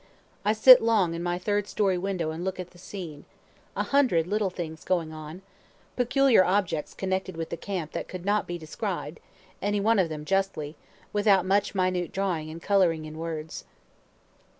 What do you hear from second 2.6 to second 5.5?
the scene a hundred little things going on